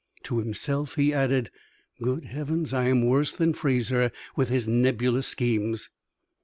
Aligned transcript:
To 0.23 0.39
himself 0.39 0.95
he 0.95 1.13
added: 1.13 1.51
"Good 2.01 2.25
heavens! 2.25 2.73
I 2.73 2.85
am 2.87 3.05
worse 3.05 3.33
than 3.33 3.53
Fraser 3.53 4.11
with 4.35 4.49
his 4.49 4.67
nebulous 4.67 5.27
schemes!" 5.27 5.91